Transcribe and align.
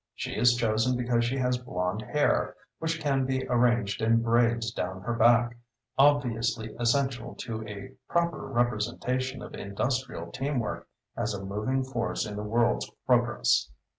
She 0.15 0.35
is 0.35 0.55
chosen 0.55 0.97
because 0.97 1.23
she 1.25 1.37
has 1.37 1.59
blonde 1.59 2.01
hair 2.01 2.55
which 2.79 2.99
can 2.99 3.23
be 3.23 3.45
arranged 3.47 4.01
in 4.01 4.19
braids 4.23 4.71
down 4.71 5.01
her 5.03 5.13
back, 5.13 5.55
obviously 5.95 6.75
essential 6.79 7.35
to 7.41 7.63
a 7.67 7.91
proper 8.11 8.47
representation 8.47 9.43
of 9.43 9.53
industrial 9.53 10.31
team 10.31 10.57
work 10.57 10.87
as 11.15 11.35
a 11.35 11.45
moving 11.45 11.83
force 11.83 12.25
in 12.25 12.35
the 12.35 12.41
world's 12.41 12.89
progress. 13.05 13.69